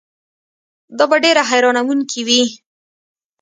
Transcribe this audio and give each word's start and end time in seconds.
دا 0.97 1.05
به 1.09 1.17
ډېره 1.23 1.43
حیرانوونکې 1.49 2.21
وي. 2.27 2.43